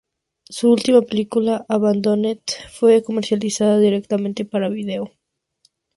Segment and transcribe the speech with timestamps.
[0.49, 2.39] Su última película, "Abandoned",
[2.71, 5.11] fue comercializada directamente para vídeo.